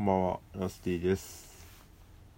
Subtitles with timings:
[0.00, 1.46] こんばんは、ラスティです。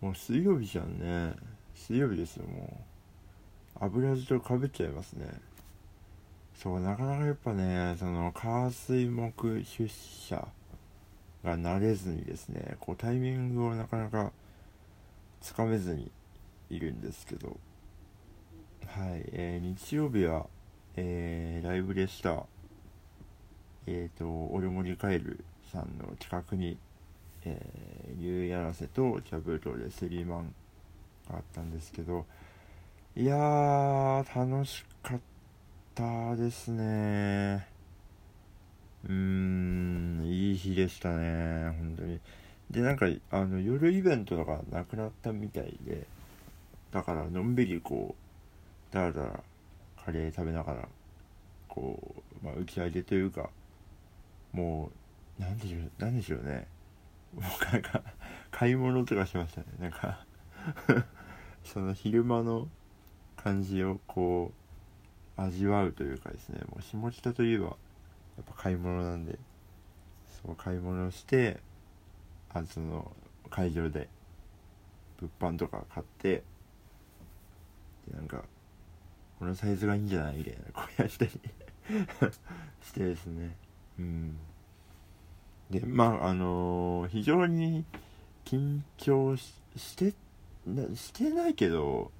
[0.00, 1.34] もう水曜日じゃんね。
[1.74, 2.84] 水曜日ですよ、も
[3.80, 3.84] う。
[3.84, 5.26] 油地とかぶっちゃいますね。
[6.54, 10.46] そう、なかなかやっぱね、その、火水木出社
[11.42, 14.30] が慣れずにですね、こう、タイミングをなかなか
[15.40, 16.12] つかめずに
[16.70, 17.56] いるんですけど、
[18.86, 20.46] はい、えー日曜日は、
[20.94, 22.44] えーライブでした。
[23.88, 26.78] えっ、と、俺森カエルさんの近くに、
[27.44, 30.54] えー、やらせとキャブロでスリーマン
[31.30, 32.26] があったんですけど、
[33.16, 35.20] いやー、楽しかっ
[35.94, 37.66] たですね。
[39.04, 42.20] うーん、いい日でしたね、本当に。
[42.70, 46.06] で、なんか、あの、夜イベントとかなくなったみたいで、
[46.92, 48.14] だから、のんびりこ
[48.90, 49.40] う、だらだら
[50.04, 50.88] カレー食べながら、
[51.68, 53.50] こう、まあ、打ち上げというか、
[54.52, 54.90] も
[55.38, 56.66] う、なんでしょう、なんでしょうね。
[57.34, 58.02] もうなんか、
[58.50, 59.66] 買い物とかしましたね。
[59.78, 60.24] なんか、
[61.64, 62.68] その昼間の
[63.36, 64.52] 感じをこ
[65.36, 67.72] う、味わうというかですね、もう下北といえば、や
[68.42, 69.38] っぱ買い物なんで、
[70.42, 71.60] そう、買い物して、
[72.50, 73.12] あその、
[73.50, 74.08] 会場で、
[75.20, 76.42] 物販とか買って、
[78.08, 78.44] で、なんか、
[79.38, 80.38] このサイズがいいんじゃない？
[80.38, 81.30] みたいな、こうやったり
[82.82, 83.56] してですね。
[83.98, 84.36] うん。
[85.70, 87.84] で、まあ、あのー非常に
[88.44, 90.14] 緊張しして
[90.66, 92.10] な、してないけど、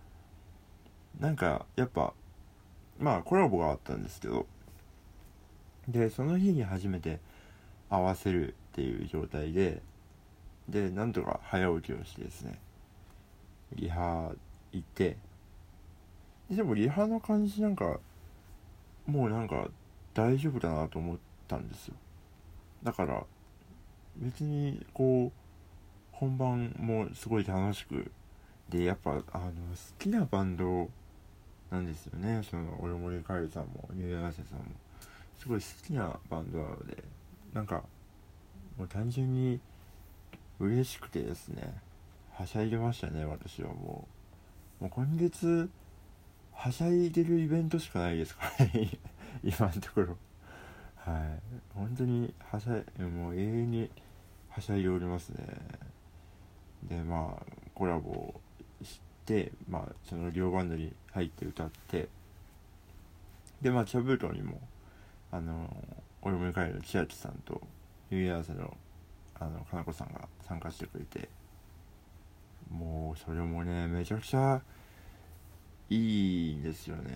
[1.19, 2.13] なんか、やっぱ、
[2.99, 4.47] まあ、コラボがあったんですけど、
[5.89, 7.21] で、その日に初めて
[7.89, 9.83] 合わせるっていう状態で、
[10.69, 12.59] で、なんとか早起きをしてですね、
[13.75, 14.31] リハ
[14.73, 15.17] 行って、
[16.51, 17.99] でもリハの感じなんか、
[19.07, 19.69] もうなんか
[20.15, 21.95] 大丈夫だなと思ったんですよ。
[22.83, 23.25] だから、
[24.19, 25.39] 別にこう、
[26.13, 28.11] 本番もすごい楽しく、
[28.69, 29.23] で、やっぱ、あの、好
[29.99, 30.89] きなバンド
[31.71, 32.43] なんですよね。
[32.49, 34.65] その、俺森カエルさんも、ニューヤーセさんも、
[35.39, 37.03] すごい好きなバンドなので、
[37.53, 37.83] なんか、
[38.77, 39.61] もう単純に
[40.59, 41.81] 嬉しくてですね、
[42.33, 44.09] はしゃいでましたね、私はも
[44.81, 44.85] う。
[44.85, 45.71] もう今月、
[46.53, 48.91] はしゃいでるイベントしかないですからね、
[49.43, 50.17] 今のところ。
[50.97, 51.75] はい。
[51.75, 53.91] 本当に、はしゃい、もう永遠に
[54.59, 55.39] はしゃいでおりますね。
[56.83, 58.35] で、まあ、コラボ
[58.83, 62.09] して、まあ、その両バンドに入って歌って、
[63.63, 64.61] で、まあ、チャブートにも、
[65.31, 65.69] あの、
[66.23, 67.61] 俺も帰る千秋さんと、
[68.11, 68.77] ゆうやあせの、
[69.39, 71.29] あの、かなこさんが参加してくれて、
[72.69, 74.61] もう、それもね、めちゃくちゃ、
[75.89, 77.15] いいんですよね。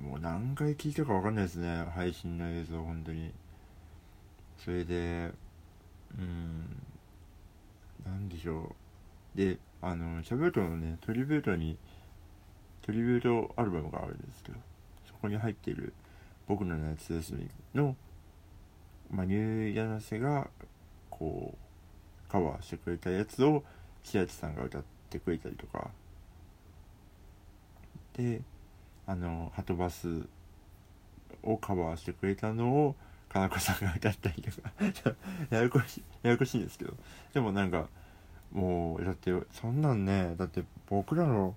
[0.00, 1.84] もう何回聞いたかわかんないですね。
[1.94, 3.32] 配信の映像、本当に。
[4.56, 5.32] それで、
[8.36, 8.74] でしょ
[9.34, 9.38] う。
[9.38, 11.76] で、あの、シャベルトのね、トリビュートに、
[12.82, 14.58] トリビュートアルバムがあるんですけど、
[15.06, 15.92] そこに入っている
[16.46, 17.96] 僕の夏休みの、
[19.10, 20.48] まあ、ニューヤナセが、
[21.10, 23.64] こう、カバーしてくれたやつを、
[24.02, 25.90] 千秋さんが歌ってくれたりとか、
[28.16, 28.40] で
[29.06, 30.26] あのハトバス
[31.42, 32.96] をカバーしてくれたのを
[33.28, 34.72] かなこさんが歌ったりとか
[35.50, 36.94] ややこしいややこしいんですけど
[37.34, 37.88] でもなんか
[38.52, 41.54] もうだってそんなんねだって僕らの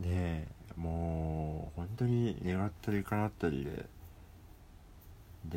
[0.00, 3.86] ねもう本当に願ったり叶ったりで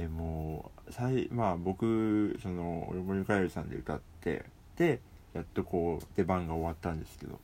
[0.01, 4.45] でもう最まあ僕その「俺もりかえるさん」で歌って
[4.77, 4.99] で
[5.33, 7.39] やっとこう出番が終わったんですけど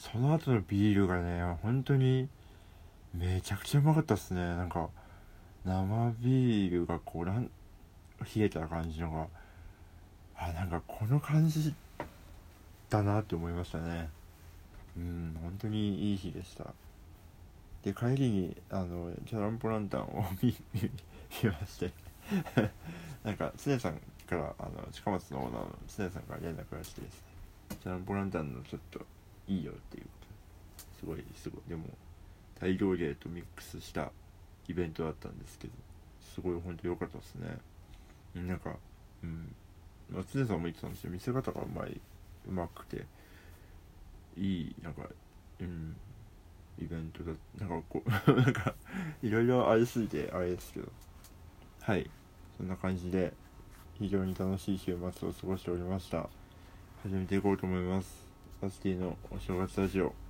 [0.00, 2.26] その後のビールがね、本当に
[3.12, 4.40] めちゃくちゃうまかったっすね。
[4.40, 4.88] なんか、
[5.66, 7.50] 生ビールがこう、なん、冷
[8.36, 9.26] えた感じのが、
[10.34, 11.74] あ、なんかこの感じ
[12.90, 14.10] だなって思いましたね。
[14.96, 16.66] うん、本当にいい日でした。
[17.82, 20.90] で、帰りに、あの、チャランポランタンを 見、見、
[21.50, 21.92] まして。
[23.24, 27.22] なんか、常さんから、あの、近松のオーナーの常さんから連絡が来てですね、
[27.80, 29.00] チャランポランタンのちょっと、
[29.50, 30.10] いいよっていうこ
[30.78, 31.84] とすごいすごいでも
[32.60, 34.12] 大量芸とミックスした
[34.68, 35.72] イベントだったんですけど
[36.34, 37.58] すごい本当良かったですね
[38.34, 38.76] なんか
[39.24, 39.52] うん
[40.32, 42.00] 常さんも言ってたんですよ見せ方がうまい
[42.50, 43.06] うまくて
[44.36, 45.02] いいなんか
[45.60, 45.96] うん
[46.78, 48.74] イベントだなんかこう なんか
[49.22, 50.90] いろいろありすぎてあれですけど。
[51.82, 52.10] はい。
[52.56, 53.32] そんな感じで
[53.98, 56.28] 非常に楽しい週末を過ごしておりました。
[57.02, 58.24] 始めていこうと思います。
[58.60, 60.29] サスティのお正月ラジオ。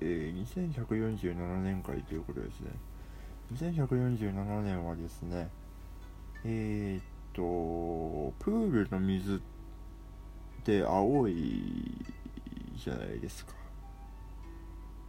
[0.00, 0.46] えー、
[0.84, 2.70] 2147年会ということですね。
[3.54, 5.50] 2147年はですね
[6.44, 9.40] えー、っとプールの水っ
[10.64, 12.06] て青い
[12.76, 13.52] じゃないですか。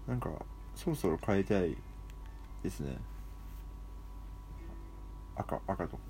[0.07, 0.29] なんか
[0.75, 1.77] そろそろ変えたい
[2.63, 2.97] ですね。
[5.35, 6.03] 赤赤とか。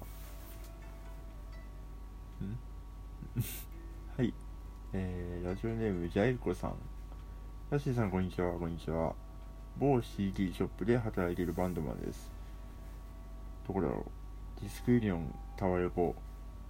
[2.44, 2.58] ん？
[4.18, 4.34] はい。
[4.94, 6.76] えー、ラジオネームジャイコさん。
[7.72, 8.52] ヤッシーさんこんにちは。
[8.60, 9.14] こんにちは
[9.78, 12.30] 某 CD ショップで働いているバンドマンです。
[13.66, 14.06] どこだろ
[14.58, 14.62] う。
[14.62, 16.14] ディスクユニオンタワレコ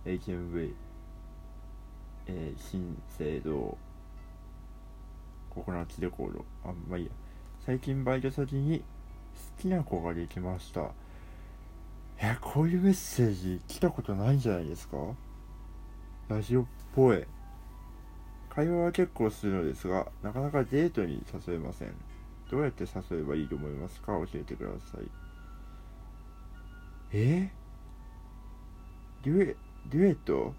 [0.06, 0.74] HMV
[2.28, 3.76] えー、新生堂
[5.50, 6.46] ココナッツレコード。
[6.64, 7.12] あんまあいいや。
[7.66, 8.84] 最近バイト先に好
[9.64, 10.92] きな子ができました。
[12.20, 14.98] えこういうメッセージ来たことないんじゃないですか？
[16.30, 16.66] ラジオっ
[16.96, 17.26] ぽい。
[18.54, 21.94] 会話は結構するのですがなかなかデートに誘えません。
[22.50, 24.08] どうやって誘えばいいと思いますか？
[24.08, 25.10] 教えてください。
[27.14, 27.50] え？
[29.24, 29.56] デュエ
[29.90, 30.54] デュエット？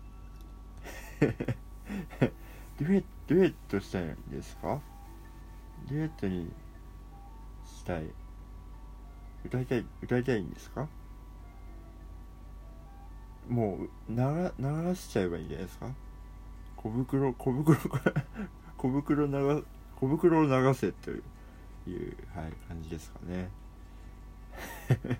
[1.21, 4.81] デュエデュエットしたいんですか？
[5.91, 6.51] デュエットに
[7.67, 8.07] したい。
[9.45, 10.89] 歌いたい歌いたいんですか？
[13.49, 15.89] もう流流しちゃえばいいんじゃないですか？
[16.83, 17.79] 小袋小袋
[18.77, 19.65] 小袋流
[19.97, 21.23] 小袋を流せという
[21.87, 23.51] いうはい、感じですかね。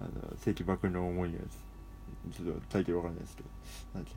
[0.00, 1.42] あの関爆の思いのや
[2.30, 3.48] つちょっとタイトルわかんないですけど
[3.94, 4.10] なんで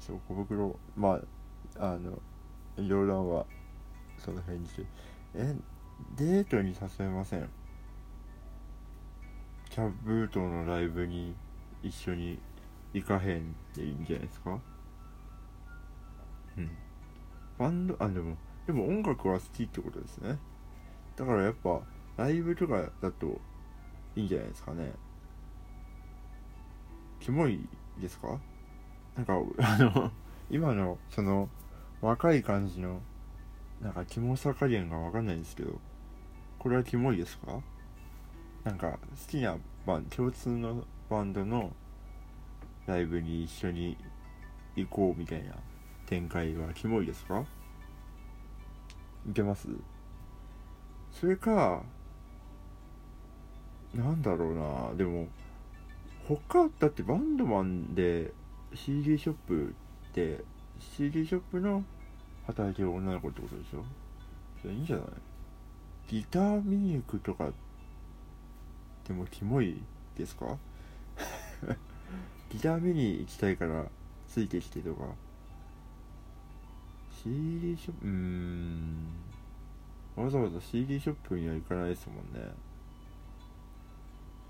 [0.00, 1.20] そう小袋ま
[1.78, 2.20] ああの
[2.78, 3.44] 冗談は
[4.18, 4.86] その辺にして
[5.34, 5.54] え
[6.16, 7.48] デートに誘えません？
[9.68, 11.34] キャブートのライブに
[11.82, 12.40] 一緒に
[12.94, 14.58] 行かへんでいいんじゃないですか？
[16.56, 16.70] うん。
[17.58, 18.36] バンドあでも
[18.66, 20.38] でも音楽は好きってことですね。
[21.16, 21.80] だからやっぱ
[22.16, 23.40] ライブとかだと
[24.16, 24.92] いいんじゃないですかね。
[27.20, 27.60] キモい
[28.00, 28.38] ですか？
[29.16, 30.10] なんかあの
[30.50, 31.48] 今のその
[32.00, 33.00] 若い感じの
[33.80, 35.78] なんかキモさ加減がわかんないんですけど
[36.58, 37.60] これはキモいですか？
[38.64, 38.98] なんか好
[39.28, 39.56] きな
[39.86, 41.72] バン共通のバンドの
[42.86, 43.96] ライブに一緒に
[44.76, 45.54] 行こうみたいな。
[46.10, 47.44] 展開はキモいですか？
[49.28, 49.68] いけます。
[51.12, 51.82] それか
[53.94, 54.94] なんだろうな。
[54.96, 55.28] でも
[56.26, 58.32] 他だってバンドマンで
[58.74, 59.74] CD ショップ
[60.10, 60.44] って
[60.80, 61.84] CD ショップの
[62.46, 63.84] 働いてる女の子ってことでしょ？
[64.60, 65.06] それいいんじゃない？
[66.08, 67.50] ギター見に行くとか
[69.06, 69.80] でもキモい
[70.16, 70.56] ですか？
[72.50, 73.86] ギター見に行きたいから
[74.26, 75.04] ついてきてとか
[77.22, 79.06] CD ショップうーん。
[80.16, 82.50] わざわざ CD ショップには行かないですもんね。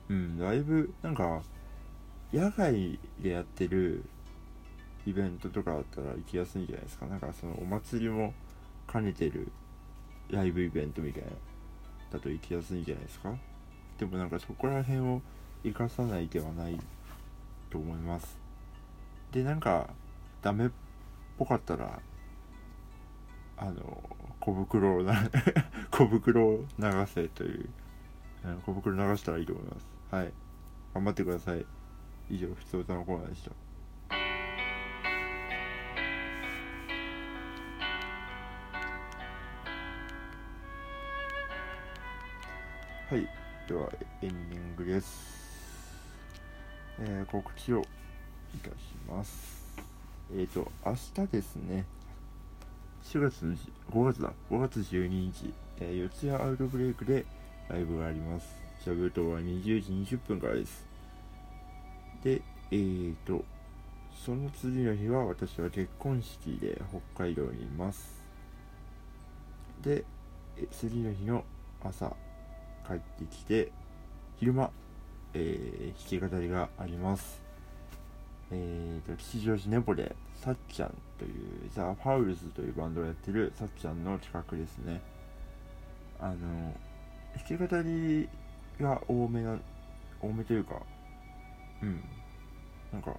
[0.09, 1.43] うんライブなんか
[2.33, 4.05] 野外でやってる
[5.05, 7.07] イベントとかだったら行きやすいんじゃないですか。
[7.07, 8.35] なんかそのお祭りも
[8.91, 9.51] 兼ねてる
[10.31, 11.31] ライブイベントみたいな
[12.13, 13.35] だと行きやすいんじゃないですか。
[13.99, 15.23] でもなんかそこら辺を
[15.65, 16.79] 生かさないではない
[17.69, 18.39] と思います。
[19.33, 19.89] でなんか
[20.41, 20.71] ダメっ
[21.37, 22.01] ぽかったら
[23.63, 24.03] あの
[24.41, 25.31] 小袋をな
[25.93, 27.69] 小袋を流せという
[28.65, 29.87] 小袋流したらいいと思います。
[30.11, 30.33] はい。
[30.95, 31.67] 頑張ってください。
[32.31, 33.51] 以上普通歌のコーナーでした。
[43.15, 43.29] はい。
[43.69, 43.91] では
[44.23, 46.01] エンディングです。
[46.99, 47.83] えー、告知を
[48.55, 48.75] いたし
[49.07, 49.77] ます。
[50.33, 51.85] えっ、ー、と明日ですね。
[53.05, 53.57] 4月の
[53.91, 54.33] 5月だ。
[54.51, 57.25] 5月12日、えー、四谷アウトブレイクで
[57.69, 58.47] ライブがあります。
[58.83, 60.87] シャブートは20時20分からです。
[62.23, 63.45] でえーと
[64.25, 66.81] その次の日は私は結婚式で
[67.15, 68.23] 北海道にいます。
[69.83, 70.05] で
[70.71, 71.45] 次の日の
[71.83, 72.15] 朝
[72.87, 73.73] 帰ってきて
[74.37, 74.71] 昼間、
[75.33, 77.50] えー、弾き語りがあります。
[78.53, 85.01] えーと吉祥寺ネポでさっちゃんというザ・ファウルズというバンドをやってるさっちゃんの企画ですね。
[86.19, 86.75] あの
[87.47, 88.29] 弾き語り
[88.81, 89.57] が多めな
[90.21, 90.81] 多めというか
[91.83, 92.03] うん。
[92.93, 93.15] なんか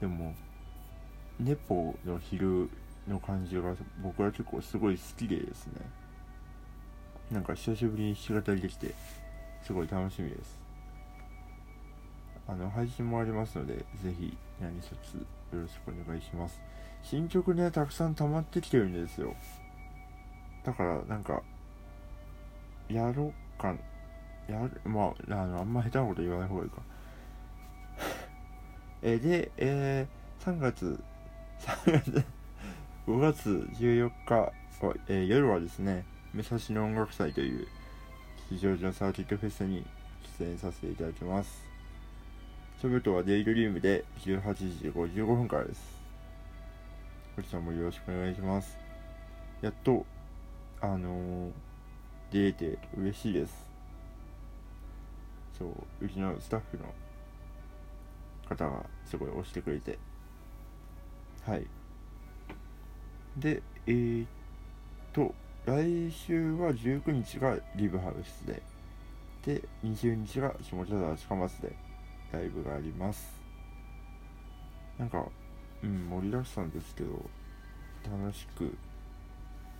[0.00, 0.34] でも
[1.38, 2.68] ネポの昼
[3.08, 5.74] の感じが僕は結構すごい好きでですね。
[7.30, 8.94] なんか久しぶりに弾き語りできて
[9.62, 10.63] すごい楽しみです。
[12.46, 16.60] あの配信もありますのでぜひ何卒よろしくお願いします。
[17.02, 19.34] 新曲ねたくさん溜まってきてるんですよ。
[20.64, 21.42] だからなんか
[22.88, 23.74] やろうか
[24.48, 26.82] やるまああのあんま下手なこと言わない方がいいか。
[29.02, 31.02] えで、えー、3月
[31.60, 32.24] 3月
[33.06, 34.52] 5月14日は、
[35.08, 37.66] えー、夜はですね武蔵野音楽祭という
[38.48, 39.86] 吉祥寺のサーキットフェスに
[40.38, 41.73] 出演させていただきます。
[42.84, 45.80] ソブトはデイドリームで18時55分からです。
[47.34, 48.76] こちらもよろしくお願いします。
[49.62, 50.04] やっと
[50.82, 51.50] あのー、
[52.30, 53.66] 出れて嬉しいです。
[55.58, 56.84] そううちのスタッフの
[58.46, 59.98] 方がすごい押してくれて。
[61.46, 61.66] はい。
[63.38, 64.28] でえー、っ
[65.14, 68.60] と来週は19日がリブハウスで。
[69.46, 71.93] で20日が下北沢近松で。
[72.34, 73.32] ライブがあります。
[74.98, 75.24] なんか
[75.82, 77.10] うん盛りだくさんですけど
[78.04, 78.76] 楽しく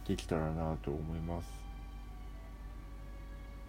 [0.07, 1.49] できたらなと思います。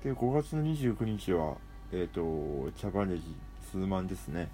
[0.03, 1.55] で5月の29日は
[1.91, 3.23] えっ、ー、と茶葉ネジ
[3.71, 4.49] 数万ですね。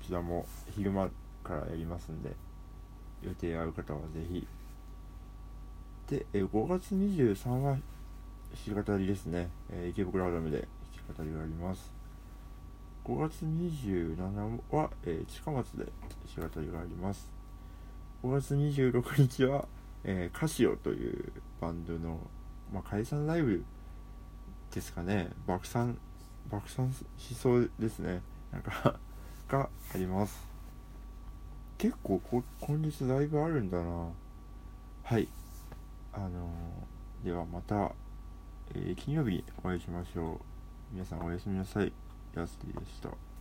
[0.00, 1.08] こちらも昼間
[1.42, 2.32] からやりますんで
[3.22, 4.46] 予定ある方はぜひ。
[6.08, 7.78] で、えー、5月23日は
[8.66, 10.68] 弾き語りですね、えー、池袋アダムで
[11.06, 12.03] 弾き語りがあります。
[13.04, 14.16] 5月27
[14.70, 15.84] 日は、えー、近松で
[16.34, 17.30] 弾き語りがあります。
[18.22, 19.68] 5月26日は、
[20.04, 22.18] えー、カシオというバンドの、
[22.72, 23.62] まあ、解散ライブ
[24.72, 25.30] ですかね。
[25.46, 25.98] 爆散
[26.50, 28.22] 爆散しそうですね。
[28.50, 28.98] なんか
[29.48, 30.48] があります。
[31.76, 32.20] 結構
[32.60, 34.08] 今月ライブあるんだな。
[35.02, 35.28] はい。
[36.14, 37.92] あのー、ではまた、
[38.70, 40.38] えー、金曜日にお会いしましょう。
[40.92, 41.92] 皆さんおやすみなさい。
[42.36, 43.33] やすでした。